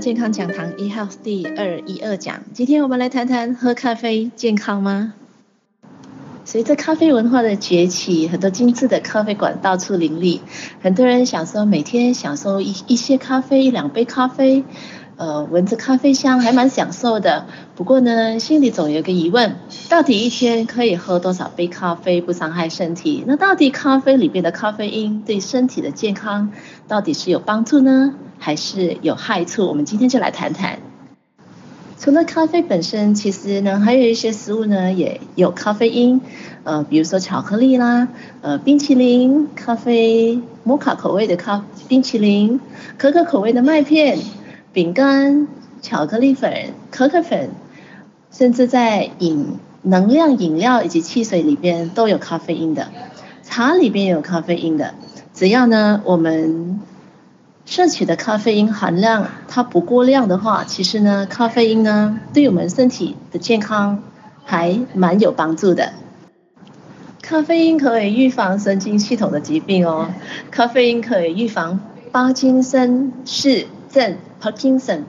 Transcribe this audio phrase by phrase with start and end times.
[0.00, 5.12] 健康讲堂 eHealth 第二一二讲，今天我们来谈谈喝咖啡健康吗？
[6.46, 10.40] 随着咖啡文化的崛起，很多精致的咖啡馆到处林立，
[10.80, 14.64] 很多人享受每天享受一一些咖啡，一两杯咖啡，
[15.16, 17.44] 呃，闻着咖啡香还蛮享受的。
[17.76, 19.56] 不过呢，心里总有个疑问，
[19.90, 23.22] 到底一天可以喝多少杯咖啡不伤害身体？
[23.26, 26.52] 那到底咖啡里边的咖啡因对身体的健康
[26.88, 28.14] 到底是有帮助呢？
[28.40, 30.78] 还是有害处，我们今天就来谈谈。
[31.98, 36.22] 除了咖啡本身，其实呢，还有一些食物呢也有咖啡因，
[36.64, 38.08] 呃，比如说巧克力啦，
[38.40, 42.58] 呃，冰淇淋、咖啡、摩卡口味的咖冰淇淋、
[42.96, 44.18] 可可口味的麦片、
[44.72, 45.46] 饼干、
[45.82, 47.50] 巧克力粉、可可粉，
[48.32, 52.88] 甚至在饮能量饮料以及汽水里边都有咖啡因的，
[53.42, 54.94] 茶里边也有咖啡因的，
[55.34, 56.80] 只要呢我们。
[57.70, 64.02] 摄取的咖啡因含量，它不过量的话，其实呢，咖啡因呢，对我们身体的健康
[64.44, 65.92] 还蛮有帮助的。
[67.22, 70.08] 咖啡因可以预防神经系统的疾病哦，
[70.50, 71.78] 咖啡因可以预防
[72.12, 75.04] 帕金森氏症 （Parkinson）。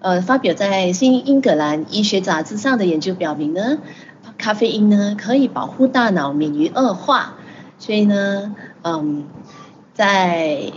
[0.00, 3.78] 呃，发表在《新英格兰医学杂志》上的研究表明呢，
[4.36, 7.34] 咖啡因呢可以保护大脑免于恶化，
[7.78, 9.26] 所以呢，嗯，
[9.94, 10.72] 在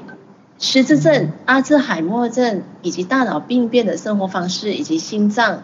[0.59, 5.63] 失智症、阿兹海默症以及大脑病变的生活方式，以及心脏、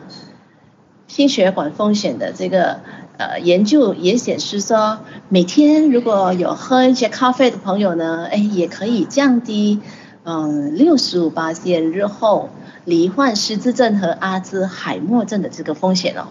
[1.07, 2.81] 心血管风险的这个
[3.17, 9.79] 呃研究也显示说，每天如果有喝一些咖啡的朋友呢，哎，也可以降低
[10.23, 12.49] 嗯六十五%日后
[12.83, 16.27] 罹患失智症和阿兹海默症的这个风险哦。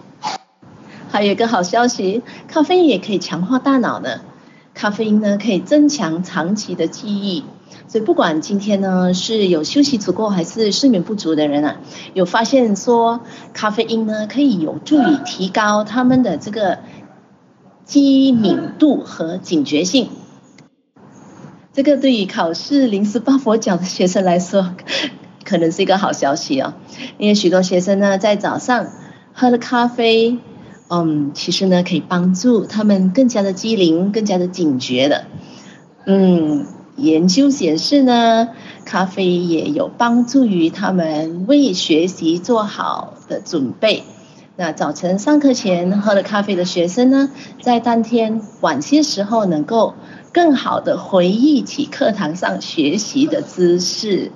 [1.11, 4.21] 还有一个好消息，咖啡因也可以强化大脑呢，
[4.75, 7.45] 咖啡因呢可以增强长期的记忆。
[7.87, 11.77] 所以不管今天呢是有休息足够还是睡眠不足的人啊，
[12.13, 13.21] 有发现说
[13.55, 16.81] 咖啡因呢可以有助于提高他们的这个
[17.85, 20.11] 机敏度和警觉性。
[21.73, 24.75] 这个对于考试临时抱佛脚的学生来说，
[25.45, 26.75] 可能是一个好消息哦。
[27.17, 28.89] 因为许多学生呢在早上
[29.33, 30.39] 喝了咖啡，
[30.89, 35.25] 嗯，其实呢可以帮助他们更加的机灵、更加的警觉的，
[36.05, 36.67] 嗯。
[36.99, 38.49] 研究显示呢，
[38.85, 44.03] 咖啡也有帮助于他们为学习做好的准备。
[44.57, 47.31] 那早晨上课前喝了咖啡的学生呢，
[47.63, 49.95] 在当天晚些时候能够
[50.33, 54.33] 更好的回忆起课堂上学习的知识。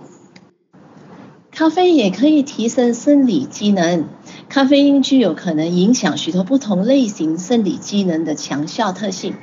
[1.51, 4.05] 咖啡也可以提升生理机能，
[4.49, 9.35] 咖啡因具有可能影响许多不同类型生理机能的强效特性。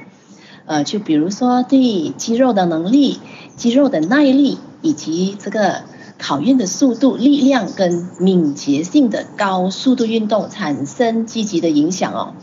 [0.70, 3.20] 呃，就比如说对肌肉的能力、
[3.56, 5.82] 肌肉的耐力，以及这个
[6.20, 12.36] 考验的速度、力量跟敏捷性的高速度运动产生积极的影响哦。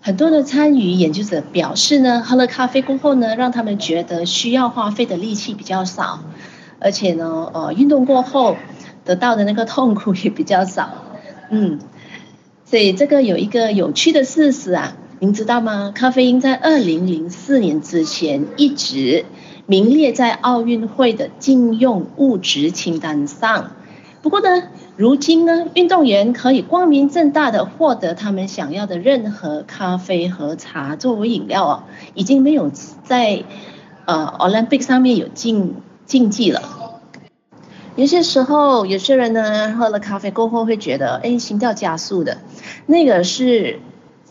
[0.00, 6.24] 很多的参与研究者表示呢，喝了咖啡过后呢，让他们觉得需要花费的力气比较少，
[6.80, 8.56] 而且呢，呃，运动过后
[9.04, 10.90] 得到的那个痛苦也比较少。
[11.52, 11.78] 嗯，
[12.64, 14.96] 所以这个有一个有趣的事实啊。
[15.20, 15.92] 您知道吗？
[15.94, 19.24] 咖啡因在二零零四年之前一直
[19.64, 23.70] 名列在奥运会的禁用物质清单上。
[24.22, 24.64] 不过呢，
[24.96, 31.82] 如今呢，运动员可以光明正大的获得他们想要的任何咖啡和茶作为饮料哦，
[32.14, 32.70] 已经没有
[33.04, 33.44] 在
[34.06, 35.76] 呃 Olympic 上面有禁
[36.06, 37.00] 禁忌了。
[37.94, 42.38] 有些时候，有些人呢喝了咖啡过后会觉得，哎，心跳加速的，
[42.86, 43.78] 那个是。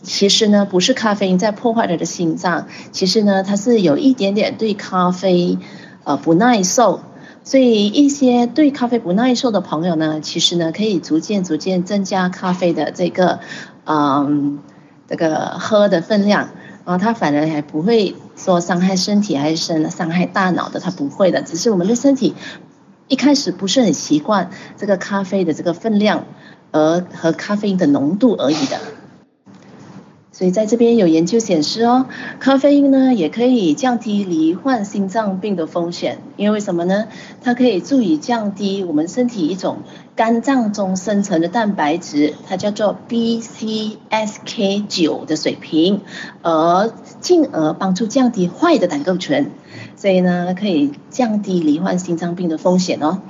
[0.04, 5.58] 其实呢，不是咖啡因在破坏他的心脏，其实呢，它是有一点点对咖啡，
[6.04, 7.00] 呃，不耐受。
[7.42, 13.40] 所以一些对咖啡不耐受的朋友呢，其实呢，可以逐渐逐渐增加咖啡的这个，
[13.84, 14.60] 嗯，
[15.08, 16.48] 这个喝的分量，
[16.84, 22.34] 啊，它反而还不会说伤害身体，还是伤伤害大脑的，它不会的，只是我们的身体
[23.08, 26.24] 一开始不是很习惯这个咖啡的这个分量，
[26.72, 28.80] 而和咖啡因的浓度而已的。
[30.36, 32.06] 所以在这边有研究显示哦，
[32.40, 37.06] 咖啡因呢也可以降低罹患心脏病的风险，因为什么呢？
[37.40, 39.84] 它可以助于降低我们身体一种
[40.16, 46.00] 肝脏中生成的蛋白质，它叫做 BCSK9 的水平，
[46.42, 49.52] 而进而帮助降低坏的胆固醇，
[49.94, 53.20] 所以呢可以降低罹患心脏病的风险哦。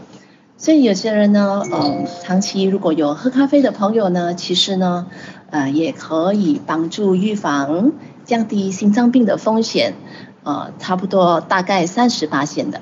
[0.57, 5.07] 所以有些人呢，嗯，长期如果有喝咖啡的朋友呢，其实呢，
[5.51, 7.93] 呃，也可以帮助预防、
[8.25, 9.95] 降低心脏病的风险，
[10.45, 12.81] 呃，差不多大概三十八线的。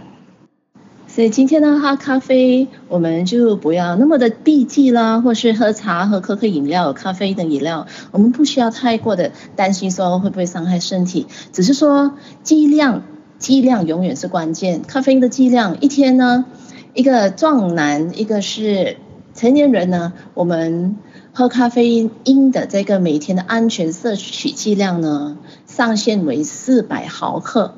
[1.08, 13.02] 所以今天呢，喝咖啡我们就不要那么的避忌啦，或是喝茶、喝可可饮料、咖啡等饮料，我们不需要太过的担心说会不会伤害身体，只是说剂量，
[13.38, 14.82] 剂量永远是关键。
[14.82, 16.46] 咖啡因的剂量，一天呢，
[16.94, 18.96] 一个壮男，一个是
[19.34, 20.96] 成年人呢，我们
[21.32, 27.74] 喝咖啡因的这个每天的安全摄取剂量呢，上限为四百毫克。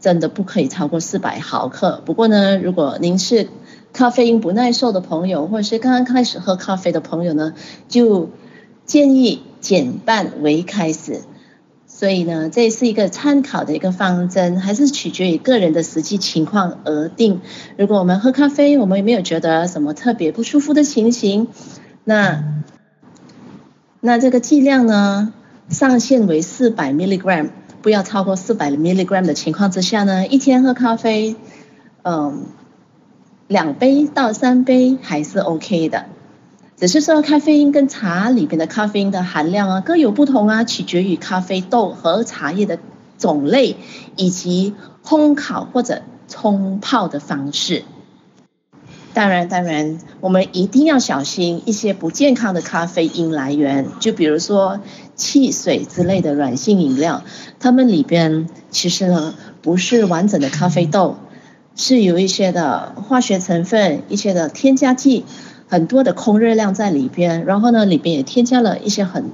[0.00, 2.02] 真的不可以超过四百毫克。
[2.04, 3.46] 不过呢，如果您是
[3.92, 7.54] 咖啡因不耐受的朋友，或者是刚刚开始喝咖啡的朋友呢，
[7.86, 8.30] 就
[8.84, 11.20] 建议减半为开始。
[12.02, 17.40] 所以呢，这是一个参考的一个方针，还是取决于个人的实际情况而定。
[17.78, 21.46] 如果我们喝咖啡，我们也没有觉得什么特别不舒服的情形，
[22.02, 22.42] 那
[24.00, 25.32] 那这个剂量呢，
[25.68, 27.50] 上限为四百 milligram。
[27.82, 31.36] 不要超过四百 milligram 的情况之下呢，一天喝咖啡，
[32.02, 32.46] 嗯，
[33.46, 36.06] 两杯到三杯还是 OK 的。
[36.82, 42.80] 只是说咖啡因跟茶里边的咖啡因的含量啊各有不同啊，取决于咖啡豆和茶叶的
[43.18, 43.76] 种类
[44.16, 44.74] 以及
[45.04, 47.84] 烘烤或者冲泡的方式。
[49.14, 54.80] 当然，当然，我们一定要小心一些不健康的咖啡因来源，就比如说
[55.14, 57.22] 汽水之类的软性饮料，
[57.60, 61.18] 它们里边其实呢不是完整的咖啡豆，
[61.76, 65.24] 是有一些的化学成分、一些的添加剂，
[65.72, 69.30] 很多的空热量在里边，然后呢里边也添加了一些很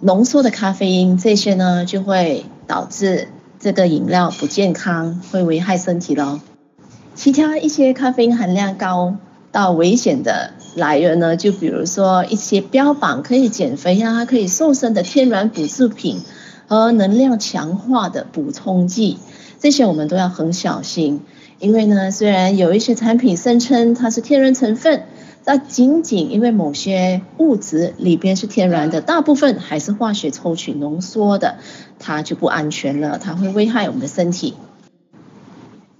[0.00, 6.40] 浓缩的咖啡因，这些呢就会导致这个饮料不健康，会危害身体喽。
[7.14, 9.16] 其他一些咖啡因含量高
[9.50, 16.20] 到危险的来源呢，就比如说一些标榜可以减肥啊、可以瘦身的天然补助品
[16.66, 19.16] 和能量强化的补充剂，
[19.58, 21.22] 这些我们都要很小心。
[21.58, 25.04] 因为呢，虽然有一些产品声称它是天然成分，
[25.46, 31.58] 但仅仅因为某些物质里边是天然的，大部分还是化学抽取浓缩的，
[32.00, 34.54] 它就不安全了，它会危害我们的身体。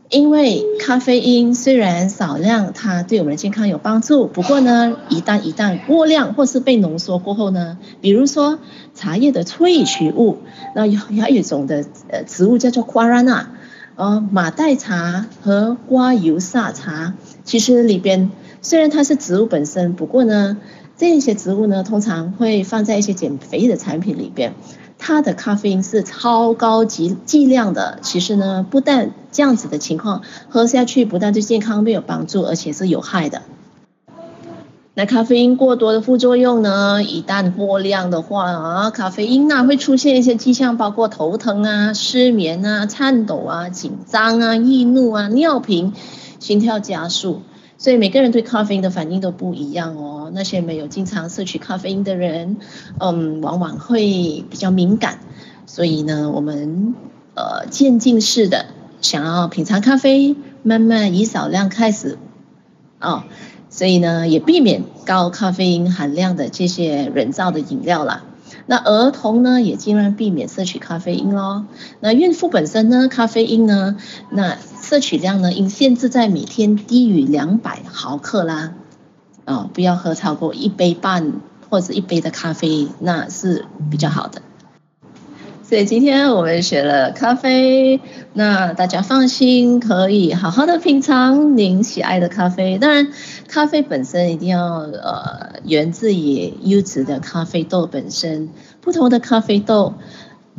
[0.08, 4.26] 因为咖啡因虽然少量，它对我们的健康有帮助。
[4.26, 8.58] 不过呢，一旦一旦过量或是被浓缩过后呢，比如说
[8.94, 10.38] 茶叶的萃取物，
[10.74, 13.50] 那有有一种的呃植物叫做瓜拉纳，
[13.98, 17.14] 嗯马黛茶和瓜油萨茶，
[17.44, 20.58] 其实里边虽然它是植物本身，不过呢，
[20.98, 24.54] 这些植物呢通常会放在一些减肥的产品里边。
[24.98, 33.42] 它的咖啡因是超高级剂量的，其实呢，不但这样子的情况喝下去，不但对健康没有帮助，而且是有害的。
[34.98, 37.02] 那咖啡因过多的副作用呢？
[37.02, 45.92] 一旦过量的话啊，咖啡因呢会出现一些迹象，包括头疼啊、失眠啊、颤抖啊、紧张啊、易怒啊、尿频、
[46.38, 47.42] 心跳加速。
[47.76, 50.30] 所以每个人对咖啡因的反应都不一样哦。
[50.32, 52.56] 那些没有经常摄取咖啡因的人，
[52.98, 55.18] 嗯，往往会比较敏感。
[55.66, 56.94] 所以呢，我们
[57.34, 58.64] 呃渐进式的
[59.02, 62.16] 想要品尝咖啡，慢慢以少量开始，
[62.98, 63.24] 哦，
[63.76, 68.24] 所以呢也避免高咖啡因含量的这些人造的饮料啦。
[68.64, 71.66] 那儿童呢也尽量避免摄取咖啡因咯。
[72.00, 73.96] 那孕妇本身呢，咖啡因呢，
[74.30, 74.56] 那。
[74.86, 78.74] 摄取量呢，应限制在每天低于两百毫克啦，
[79.44, 81.32] 哦，不要喝超过一杯半
[81.68, 84.42] 或者一杯的咖啡，那是比较好的。
[85.68, 88.00] 所以今天我们学了咖啡，
[88.34, 92.78] 那大家放心，可以好好的品尝您喜爱的咖啡。
[92.78, 93.08] 当然，
[93.48, 98.48] 咖啡本身一定要呃源自于优质的咖啡豆本身，
[98.80, 99.94] 不同的咖啡豆。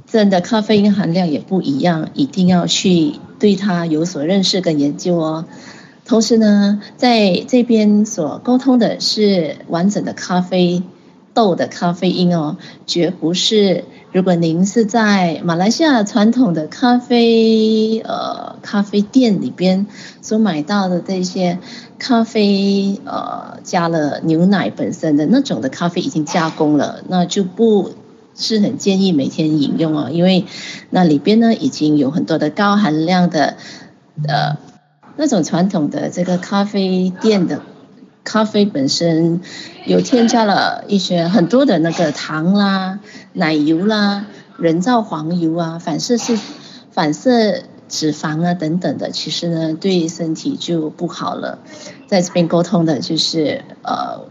[0.06, 5.46] 真的咖啡因含量也不一样，一定要去对它有所认识跟研究哦。
[6.06, 10.84] 同时呢，在这边所沟通的是完整的咖啡
[11.38, 13.86] 豆的咖啡因哦，绝不是。
[14.12, 19.86] 如果您是在马来西亚传统的咖啡呃咖啡店里边
[20.24, 21.60] 所买到的这些
[22.00, 27.92] 咖啡呃加了牛奶本身的那种的咖啡已经加工了，那就不。
[28.40, 30.46] 是很建议每天饮用哦，因为
[30.92, 33.58] 那里边呢已经有很多的高含量的
[34.28, 34.58] 呃
[35.16, 37.64] 那种传统的这个咖啡店的
[38.28, 39.40] 咖啡本身
[39.86, 43.00] 有添加了一些很多的那个糖啦、
[43.32, 44.26] 奶油啦、
[44.58, 46.38] 人造黄油啊、反式是
[46.92, 51.60] 反式脂肪啊等等的，其实呢对身体就不好了。
[52.08, 54.26] 在这边沟通的就是呃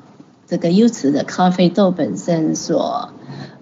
[0.46, 3.10] 这个优质的咖啡豆本身所。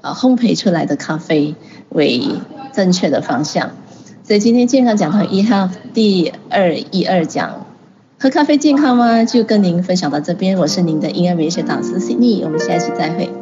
[0.07, 1.55] 呃，烘焙出来的咖啡
[1.89, 2.29] 为
[2.75, 3.71] 正确的方向，
[4.23, 7.65] 所以今天健康讲堂一号第二一二讲
[8.25, 9.23] 喝咖啡健康吗？
[9.23, 13.34] 就跟您分享到这边，我是您的婴儿美学导师 Cindy，我们下期再会。